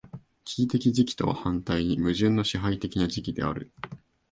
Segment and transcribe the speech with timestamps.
[0.45, 3.71] 危機的時期とは反対に矛盾の支配的な時期である。